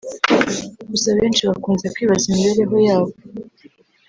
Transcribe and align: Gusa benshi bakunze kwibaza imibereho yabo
Gusa 0.91 1.09
benshi 1.17 1.41
bakunze 1.49 1.85
kwibaza 1.93 2.25
imibereho 2.33 2.75
yabo 2.87 3.13